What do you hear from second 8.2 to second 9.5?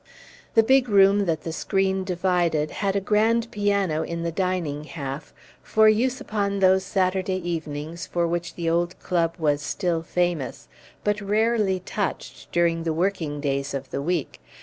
which the old club